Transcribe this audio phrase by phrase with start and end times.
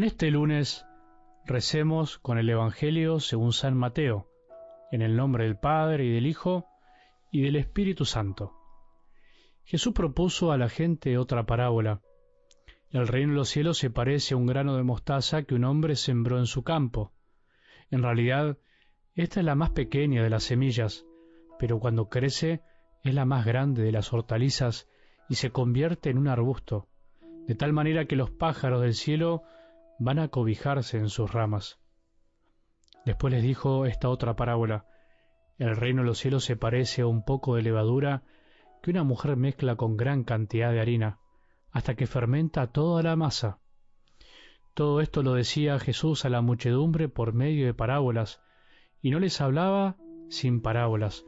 [0.00, 0.86] En este lunes
[1.44, 4.30] recemos con el Evangelio según San Mateo,
[4.90, 6.64] en el nombre del Padre y del Hijo
[7.30, 8.54] y del Espíritu Santo.
[9.62, 12.00] Jesús propuso a la gente otra parábola.
[12.88, 15.96] El reino de los cielos se parece a un grano de mostaza que un hombre
[15.96, 17.12] sembró en su campo.
[17.90, 18.56] En realidad,
[19.16, 21.04] esta es la más pequeña de las semillas,
[21.58, 22.62] pero cuando crece
[23.04, 24.88] es la más grande de las hortalizas
[25.28, 26.88] y se convierte en un arbusto,
[27.46, 29.42] de tal manera que los pájaros del cielo
[30.00, 31.78] van a cobijarse en sus ramas.
[33.04, 34.86] Después les dijo esta otra parábola.
[35.58, 38.22] El reino de los cielos se parece a un poco de levadura
[38.82, 41.18] que una mujer mezcla con gran cantidad de harina,
[41.70, 43.58] hasta que fermenta toda la masa.
[44.72, 48.40] Todo esto lo decía Jesús a la muchedumbre por medio de parábolas,
[49.02, 49.96] y no les hablaba
[50.30, 51.26] sin parábolas,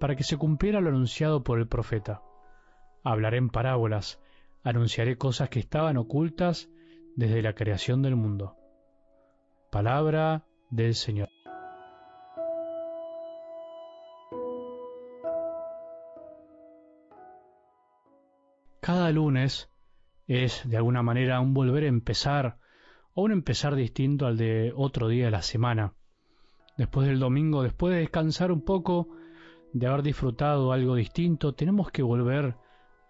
[0.00, 2.22] para que se cumpliera lo anunciado por el profeta.
[3.04, 4.22] Hablaré en parábolas,
[4.64, 6.70] anunciaré cosas que estaban ocultas
[7.16, 8.56] desde la creación del mundo.
[9.72, 11.30] Palabra del Señor.
[18.80, 19.70] Cada lunes
[20.26, 22.58] es de alguna manera un volver a empezar
[23.14, 25.94] o un empezar distinto al de otro día de la semana.
[26.76, 29.08] Después del domingo, después de descansar un poco,
[29.72, 32.56] de haber disfrutado algo distinto, tenemos que volver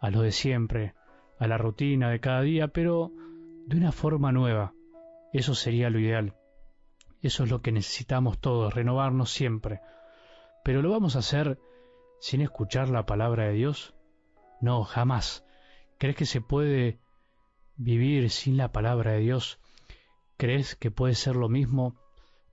[0.01, 0.95] a lo de siempre,
[1.39, 3.13] a la rutina de cada día, pero
[3.67, 4.75] de una forma nueva.
[5.33, 6.35] Eso sería lo ideal.
[7.21, 9.81] Eso es lo que necesitamos todos, renovarnos siempre.
[10.65, 11.59] Pero ¿lo vamos a hacer
[12.21, 13.95] sin escuchar la palabra de Dios?
[14.61, 15.45] No, jamás.
[15.99, 17.01] ¿Crees que se puede
[17.77, 19.61] vivir sin la palabra de Dios?
[20.37, 21.97] ¿Crees que puede ser lo mismo?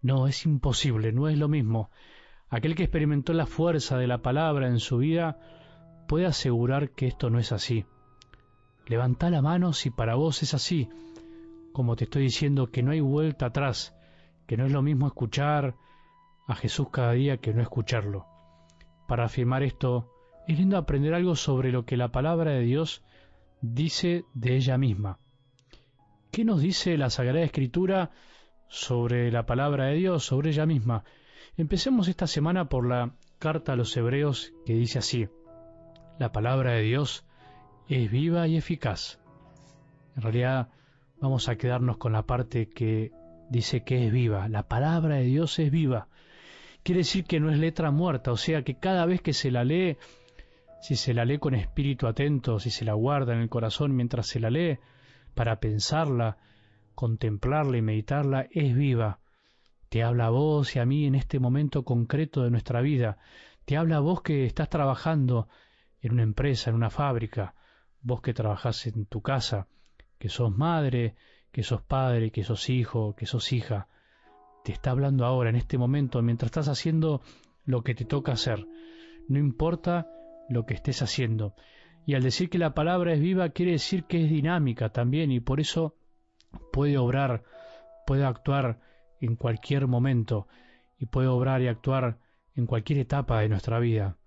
[0.01, 1.91] No, es imposible, no es lo mismo.
[2.49, 5.39] Aquel que experimentó la fuerza de la palabra en su vida
[6.07, 7.85] puede asegurar que esto no es así.
[8.87, 10.89] Levanta la mano si para vos es así,
[11.71, 13.95] como te estoy diciendo que no hay vuelta atrás,
[14.45, 15.75] que no es lo mismo escuchar
[16.47, 18.25] a Jesús cada día que no escucharlo.
[19.07, 20.11] Para afirmar esto,
[20.47, 23.03] es lindo aprender algo sobre lo que la palabra de Dios
[23.61, 25.19] dice de ella misma.
[26.31, 28.11] ¿Qué nos dice la Sagrada Escritura
[28.67, 31.05] sobre la palabra de Dios, sobre ella misma?
[31.55, 35.29] Empecemos esta semana por la carta a los Hebreos que dice así,
[36.19, 37.25] la palabra de Dios
[37.87, 39.19] es viva y eficaz.
[40.15, 40.69] En realidad
[41.19, 43.11] vamos a quedarnos con la parte que
[43.49, 44.47] dice que es viva.
[44.47, 46.07] La palabra de Dios es viva.
[46.83, 49.63] Quiere decir que no es letra muerta, o sea que cada vez que se la
[49.63, 49.97] lee,
[50.81, 54.27] si se la lee con espíritu atento, si se la guarda en el corazón mientras
[54.27, 54.79] se la lee,
[55.33, 56.37] para pensarla,
[56.93, 59.19] contemplarla y meditarla, es viva.
[59.89, 63.17] Te habla a vos y a mí en este momento concreto de nuestra vida.
[63.65, 65.47] Te habla a vos que estás trabajando
[66.01, 67.55] en una empresa, en una fábrica,
[68.03, 69.67] vos que trabajás en tu casa,
[70.19, 71.15] que sos madre,
[71.51, 73.87] que sos padre, que sos hijo, que sos hija,
[74.63, 77.21] te está hablando ahora, en este momento, mientras estás haciendo
[77.65, 78.65] lo que te toca hacer.
[79.27, 80.07] No importa
[80.49, 81.55] lo que estés haciendo.
[82.05, 85.39] Y al decir que la palabra es viva, quiere decir que es dinámica también y
[85.39, 85.95] por eso
[86.71, 87.43] puede obrar,
[88.05, 88.81] puede actuar
[89.21, 90.47] en cualquier momento
[90.97, 92.19] y puede obrar y actuar
[92.55, 94.17] en cualquier etapa de nuestra vida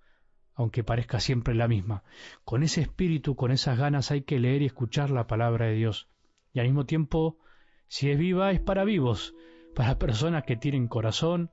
[0.56, 2.02] aunque parezca siempre la misma.
[2.44, 6.08] Con ese espíritu, con esas ganas hay que leer y escuchar la palabra de Dios.
[6.52, 7.38] Y al mismo tiempo,
[7.88, 9.34] si es viva, es para vivos,
[9.74, 11.50] para personas que tienen corazón,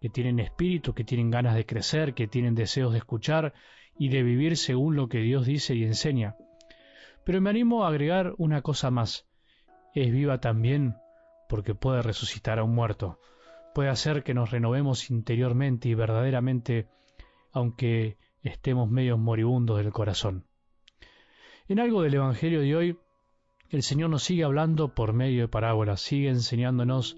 [0.00, 3.54] que tienen espíritu, que tienen ganas de crecer, que tienen deseos de escuchar
[3.98, 6.36] y de vivir según lo que Dios dice y enseña.
[7.24, 9.26] Pero me animo a agregar una cosa más.
[9.94, 10.94] Es viva también
[11.48, 13.18] porque puede resucitar a un muerto.
[13.74, 16.86] Puede hacer que nos renovemos interiormente y verdaderamente,
[17.52, 18.16] aunque
[18.48, 20.46] estemos medios moribundos del corazón.
[21.66, 22.98] En algo del Evangelio de hoy,
[23.70, 27.16] el Señor nos sigue hablando por medio de parábolas, sigue enseñándonos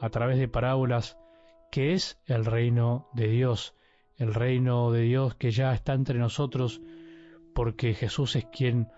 [0.00, 1.18] a través de parábolas
[1.70, 3.74] qué es el reino de Dios,
[4.16, 6.80] el reino de Dios que ya está entre nosotros,
[7.54, 8.88] porque Jesús es quien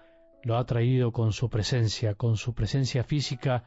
[0.43, 3.65] lo ha traído con su presencia, con su presencia física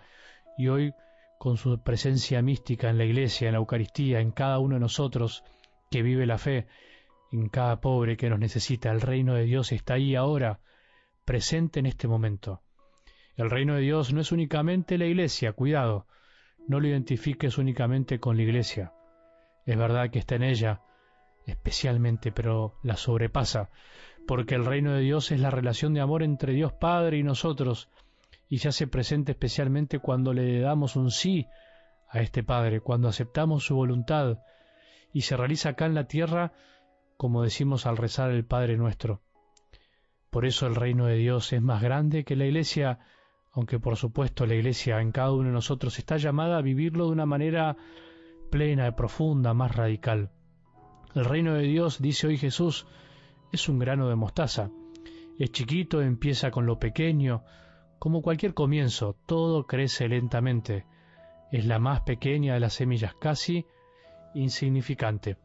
[0.57, 0.93] y hoy
[1.39, 5.43] con su presencia mística en la iglesia, en la Eucaristía, en cada uno de nosotros
[5.89, 6.67] que vive la fe
[7.41, 8.91] en cada pobre que nos necesita.
[8.91, 10.59] El reino de Dios está ahí ahora,
[11.25, 12.61] presente en este momento.
[13.35, 16.07] El reino de Dios no es únicamente la iglesia, cuidado,
[16.67, 18.93] no lo identifiques únicamente con la iglesia.
[19.65, 20.81] Es verdad que está en ella,
[21.45, 23.69] especialmente, pero la sobrepasa,
[24.27, 27.89] porque el reino de Dios es la relación de amor entre Dios Padre y nosotros,
[28.47, 31.47] y se hace presente especialmente cuando le damos un sí
[32.09, 34.39] a este Padre, cuando aceptamos su voluntad,
[35.11, 36.53] y se realiza acá en la tierra
[37.17, 39.21] como decimos al rezar el Padre nuestro.
[40.29, 42.99] Por eso el reino de Dios es más grande que la iglesia,
[43.53, 47.11] aunque por supuesto la Iglesia en cada uno de nosotros está llamada a vivirlo de
[47.11, 47.77] una manera
[48.51, 50.31] plena, profunda, más radical.
[51.13, 52.85] El reino de Dios, dice hoy Jesús,
[53.53, 54.69] es un grano de mostaza.
[55.39, 57.43] Es chiquito, empieza con lo pequeño,
[57.97, 60.85] como cualquier comienzo, todo crece lentamente.
[61.51, 63.65] Es la más pequeña de las semillas, casi
[64.33, 65.37] insignificante.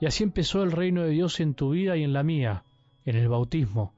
[0.00, 2.64] Y así empezó el reino de Dios en tu vida y en la mía,
[3.04, 3.94] en el bautismo,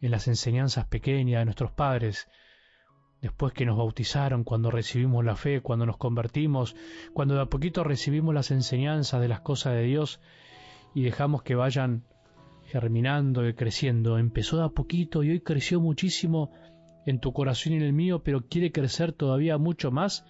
[0.00, 2.28] en las enseñanzas pequeñas de nuestros padres,
[3.20, 6.76] después que nos bautizaron, cuando recibimos la fe, cuando nos convertimos,
[7.14, 10.20] cuando de a poquito recibimos las enseñanzas de las cosas de Dios
[10.94, 12.04] y dejamos que vayan
[12.66, 14.18] germinando y creciendo.
[14.18, 16.52] Empezó de a poquito y hoy creció muchísimo
[17.06, 20.24] en tu corazón y en el mío, pero quiere crecer todavía mucho más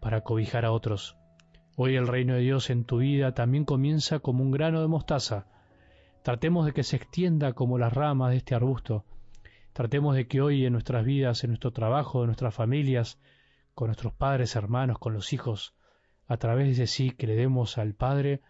[0.00, 1.16] para cobijar a otros.
[1.76, 5.48] Hoy el reino de Dios en tu vida también comienza como un grano de mostaza.
[6.22, 9.04] Tratemos de que se extienda como las ramas de este arbusto.
[9.72, 13.18] Tratemos de que hoy en nuestras vidas, en nuestro trabajo, en nuestras familias,
[13.74, 15.74] con nuestros padres, hermanos, con los hijos,
[16.28, 18.40] a través de sí que le demos al Padre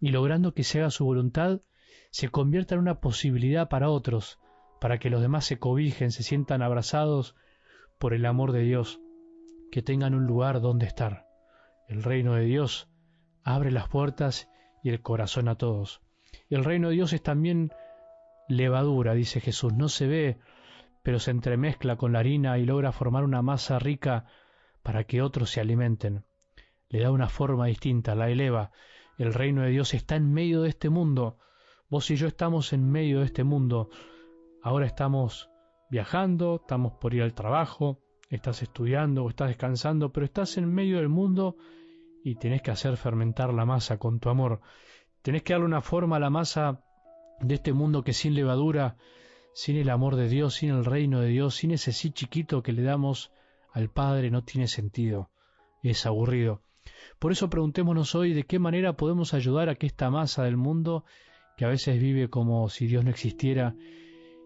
[0.00, 1.60] y logrando que se haga su voluntad,
[2.10, 4.38] se convierta en una posibilidad para otros,
[4.80, 7.36] para que los demás se cobijen, se sientan abrazados
[7.98, 9.02] por el amor de Dios,
[9.70, 11.29] que tengan un lugar donde estar.
[11.90, 12.88] El reino de Dios
[13.42, 14.48] abre las puertas
[14.84, 16.00] y el corazón a todos.
[16.48, 17.72] El reino de Dios es también
[18.46, 19.74] levadura, dice Jesús.
[19.74, 20.38] No se ve,
[21.02, 24.26] pero se entremezcla con la harina y logra formar una masa rica
[24.84, 26.24] para que otros se alimenten.
[26.88, 28.70] Le da una forma distinta, la eleva.
[29.18, 31.38] El reino de Dios está en medio de este mundo.
[31.88, 33.90] Vos y yo estamos en medio de este mundo.
[34.62, 35.50] Ahora estamos
[35.90, 37.98] viajando, estamos por ir al trabajo,
[38.28, 41.56] estás estudiando o estás descansando, pero estás en medio del mundo
[42.24, 44.60] y tenés que hacer fermentar la masa con tu amor.
[45.22, 46.82] Tenés que darle una forma a la masa
[47.40, 48.96] de este mundo que sin levadura,
[49.54, 52.72] sin el amor de Dios, sin el reino de Dios, sin ese sí chiquito que
[52.72, 53.32] le damos
[53.72, 55.30] al Padre, no tiene sentido,
[55.82, 56.62] es aburrido.
[57.18, 61.04] Por eso preguntémonos hoy de qué manera podemos ayudar a que esta masa del mundo,
[61.56, 63.76] que a veces vive como si Dios no existiera,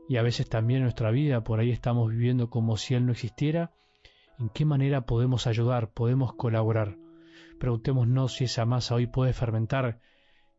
[0.08, 3.72] y a veces también nuestra vida por ahí estamos viviendo como si Él no existiera,
[4.38, 6.96] ¿en qué manera podemos ayudar, podemos colaborar?
[7.64, 9.98] Preguntémonos si esa masa hoy puede fermentar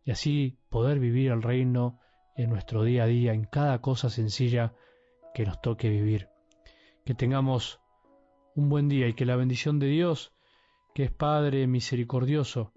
[0.05, 1.99] y así poder vivir el reino
[2.35, 4.73] en nuestro día a día, en cada cosa sencilla
[5.35, 6.29] que nos toque vivir.
[7.05, 7.79] Que tengamos
[8.55, 10.33] un buen día y que la bendición de Dios,
[10.95, 12.73] que es Padre misericordioso,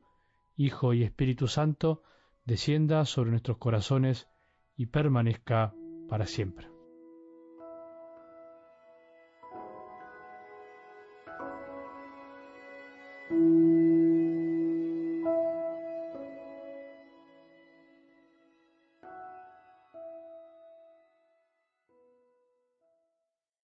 [0.58, 2.02] Hijo y Espíritu Santo,
[2.44, 4.28] descienda sobre nuestros corazones
[4.76, 5.72] y permanezca
[6.06, 6.68] para siempre.